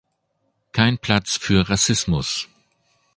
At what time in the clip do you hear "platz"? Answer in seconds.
0.97-1.37